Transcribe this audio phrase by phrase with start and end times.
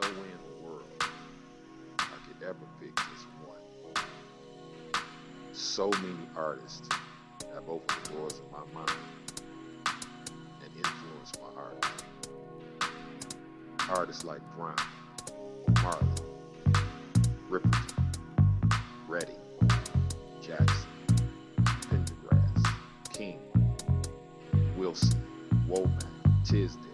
[0.00, 0.88] no way in the world
[1.98, 4.04] I could ever pick just one.
[5.52, 6.88] So many artists
[7.54, 8.90] have opened the doors of my mind
[10.62, 11.86] and influenced my art.
[13.90, 14.76] Artists like Brown,
[15.82, 16.06] Marley,
[17.50, 18.10] Riperton,
[19.06, 19.36] Reddy,
[20.40, 20.88] Jackson,
[21.62, 22.74] Pendergrass,
[23.12, 23.38] King,
[24.76, 25.22] Wilson,
[25.68, 26.06] Womack,
[26.44, 26.91] Tisdale,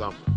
[0.00, 0.29] Osborne,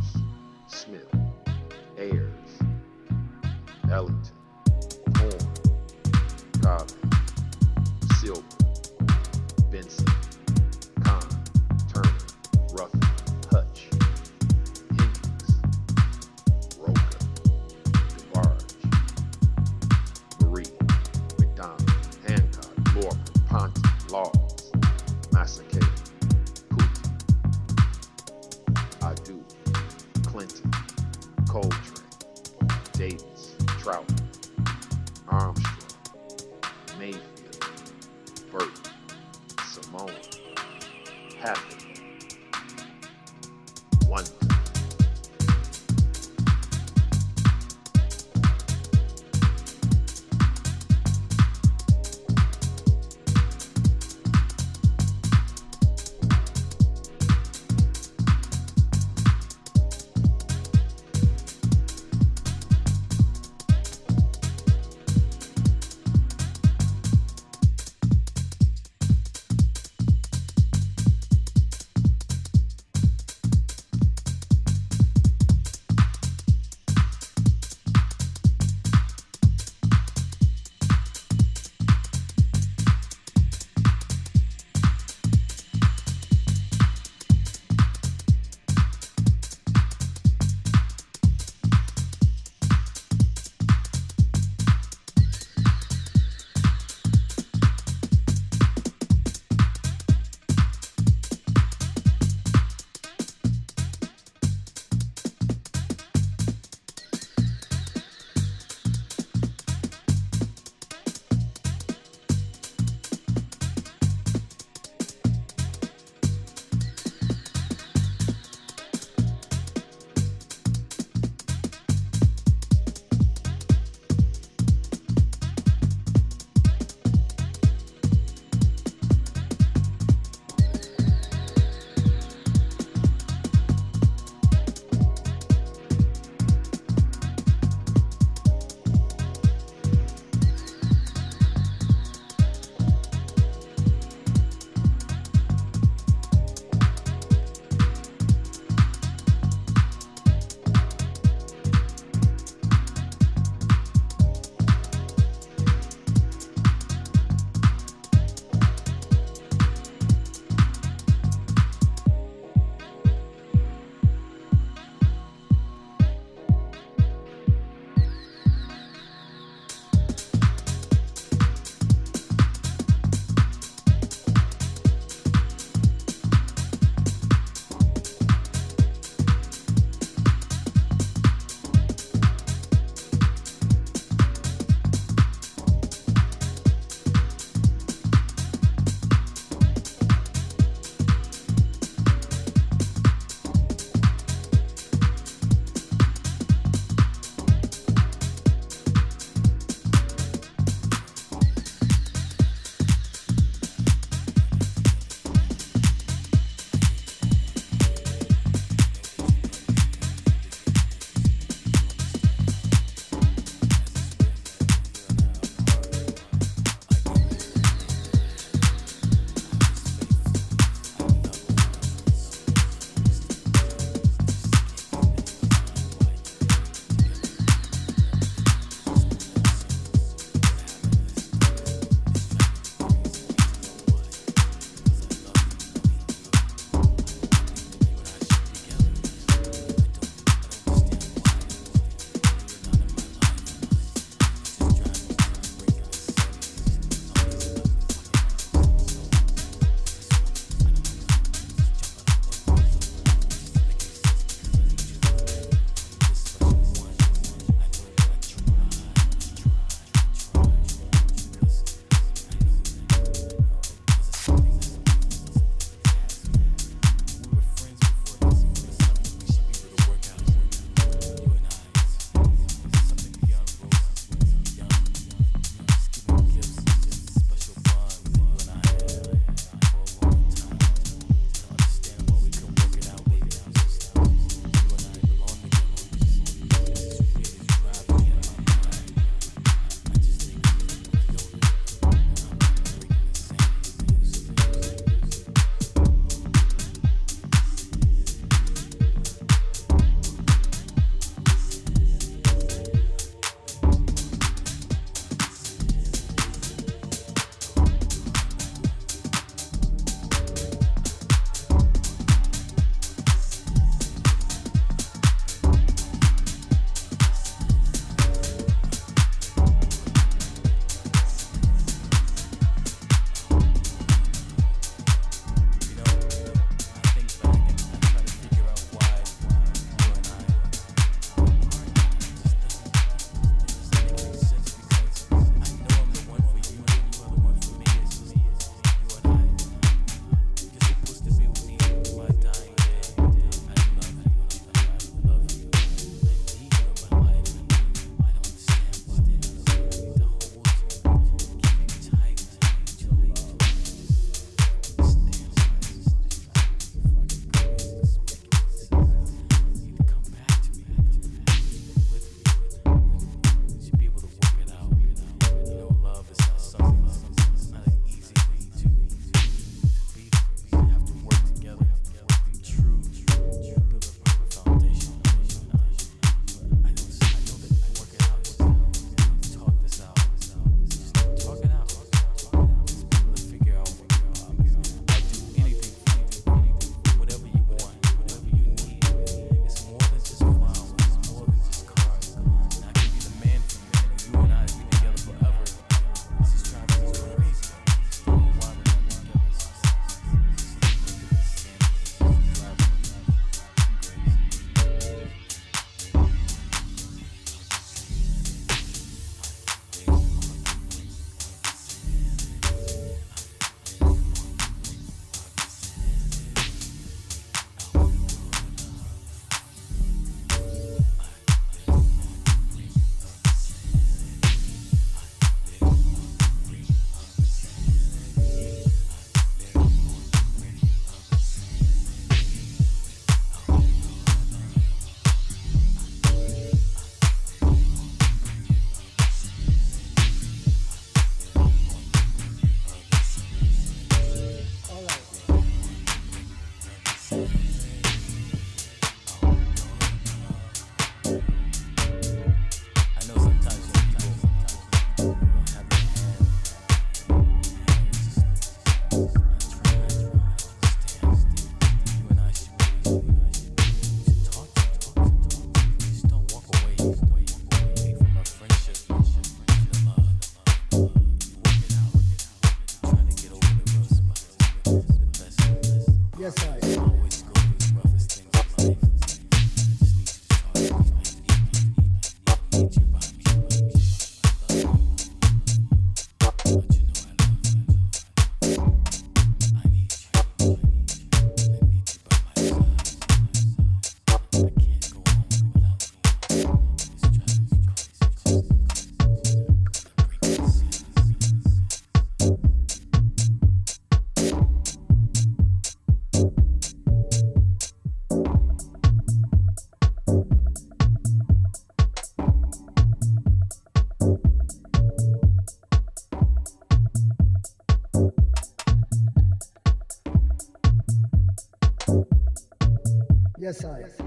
[523.44, 524.03] Yes, I.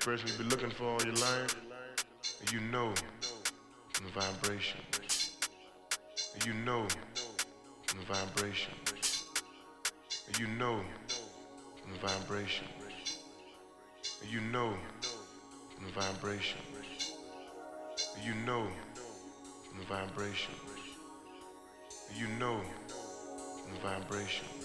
[0.00, 1.56] person you've been looking for all your life,
[2.40, 2.92] and you know
[3.92, 4.80] from the vibration,
[6.46, 6.86] you know
[7.86, 8.72] from the vibration,
[10.38, 10.80] you know
[11.82, 12.66] from the vibration,
[14.30, 14.74] you know
[15.74, 16.58] from the vibration,
[18.24, 18.66] you know
[19.68, 20.54] from the vibration,
[22.16, 22.60] you know
[23.64, 24.57] from the vibration.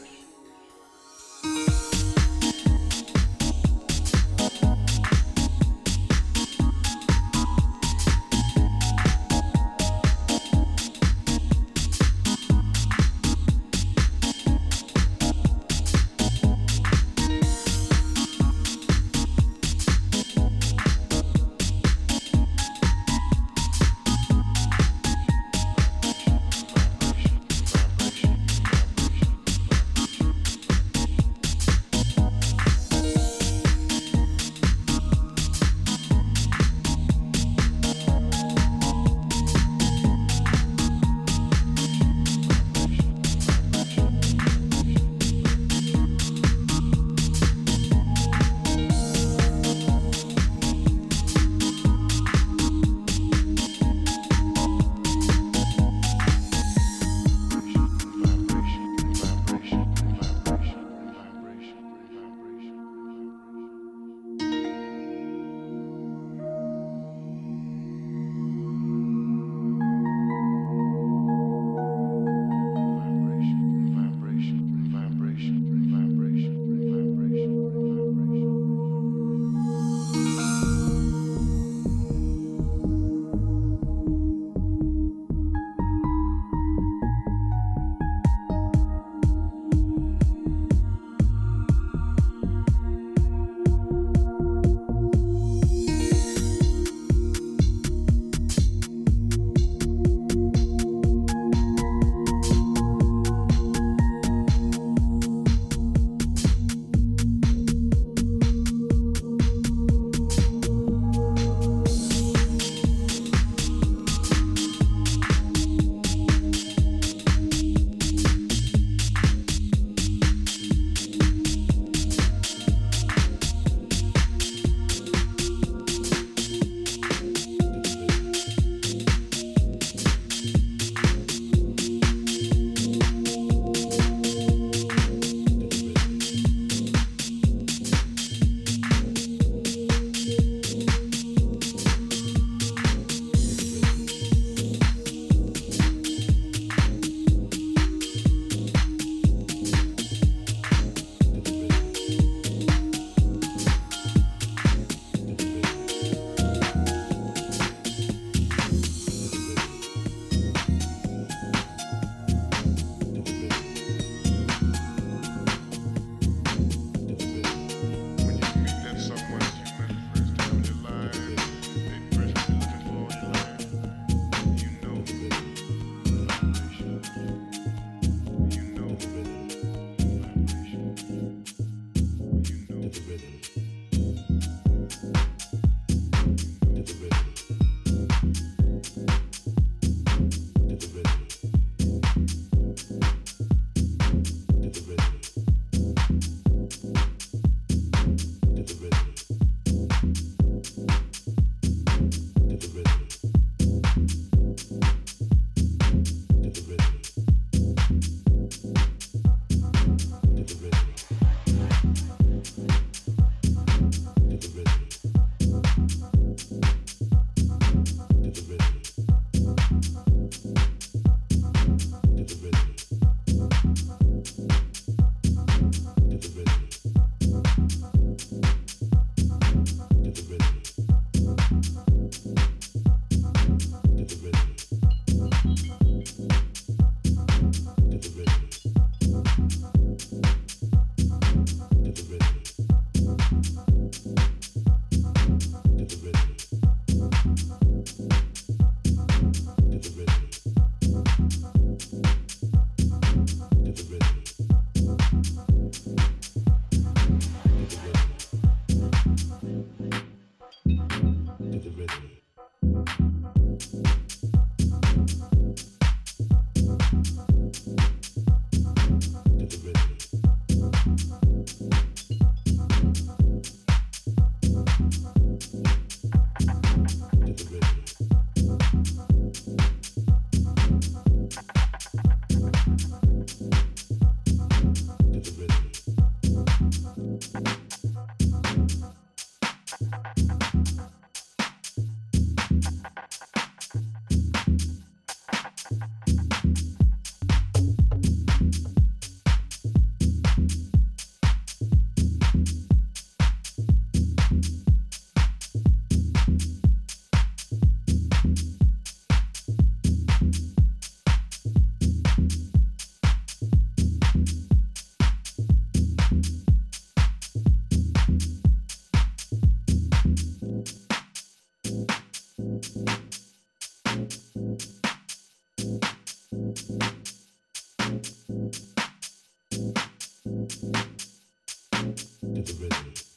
[332.36, 333.13] to the rhythm.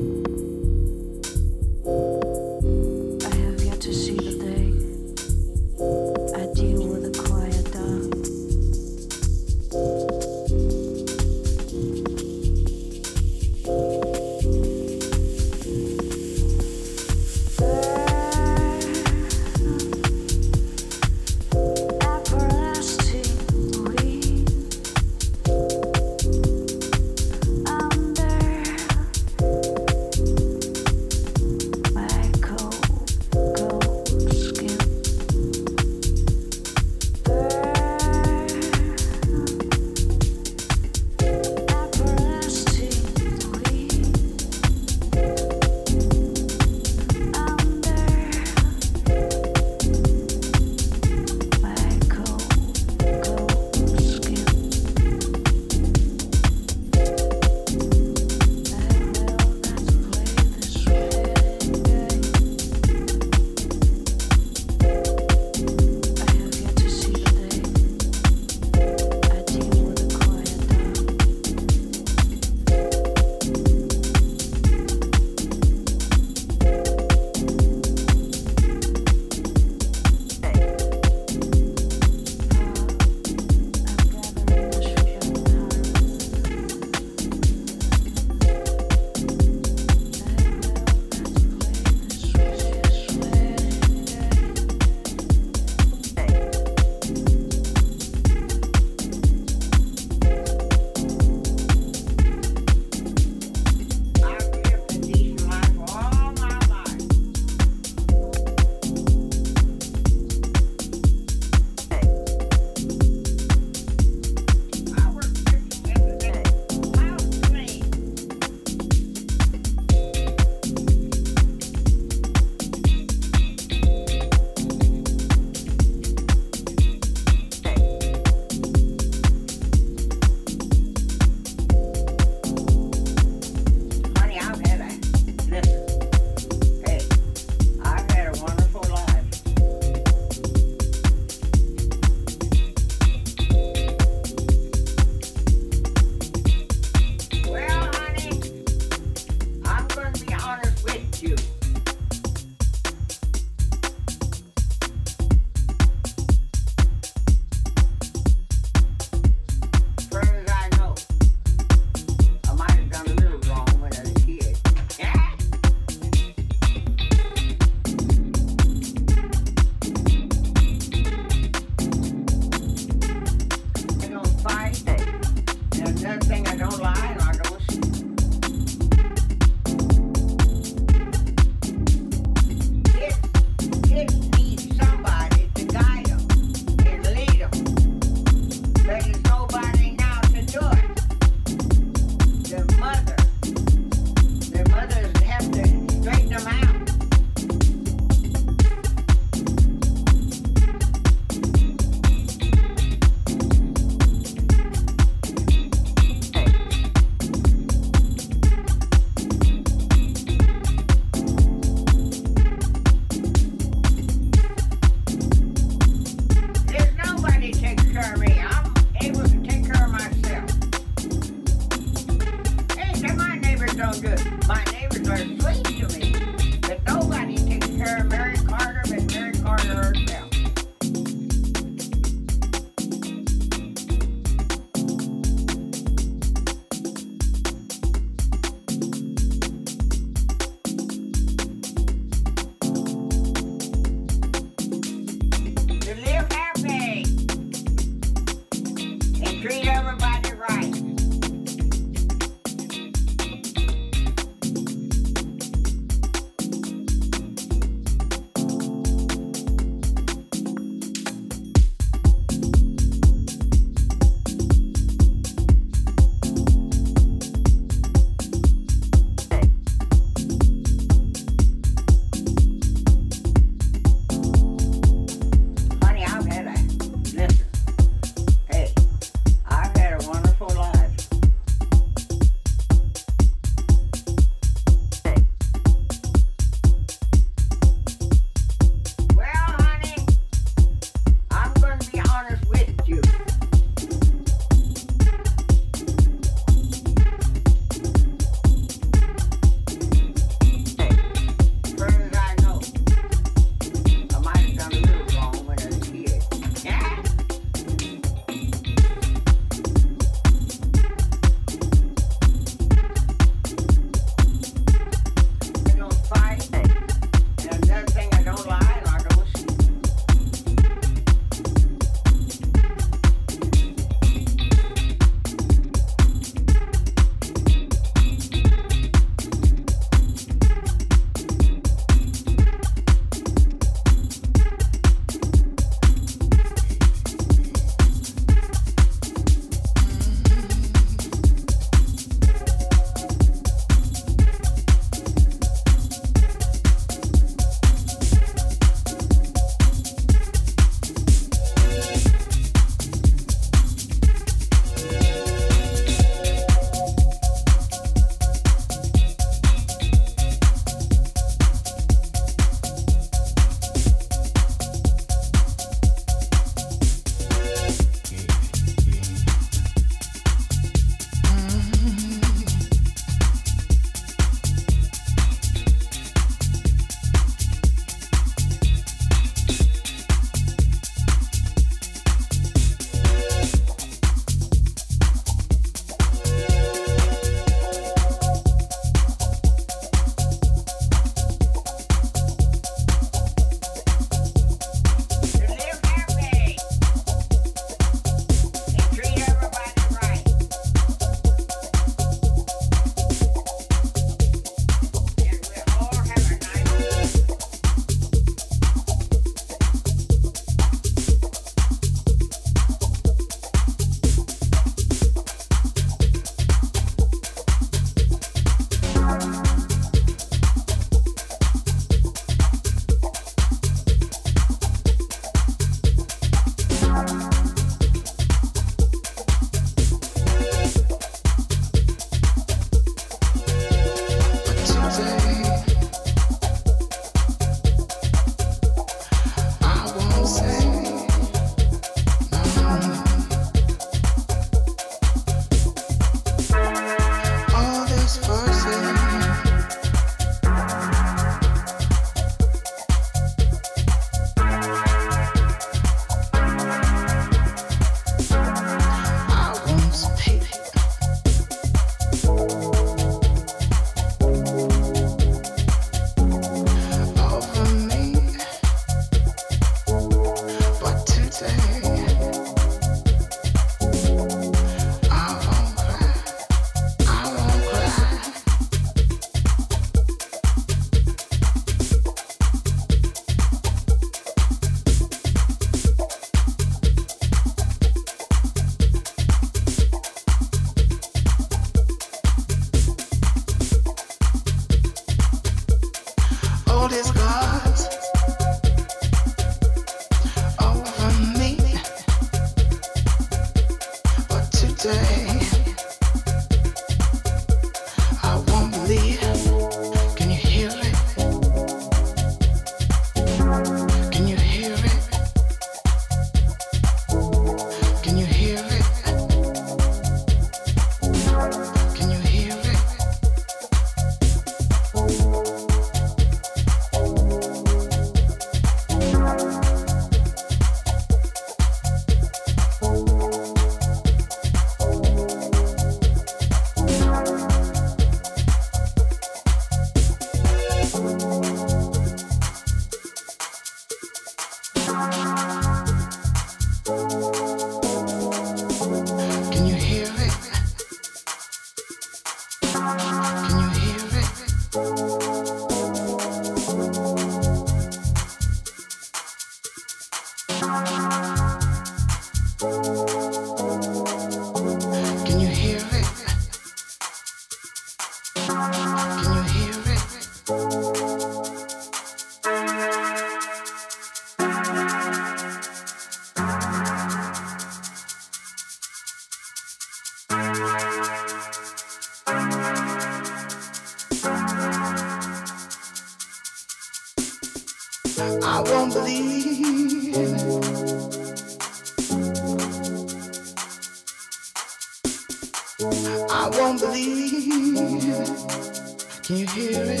[599.30, 600.00] Can you hear it?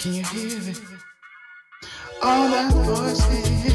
[0.00, 0.80] Can you hear it?
[2.20, 3.69] All that voices.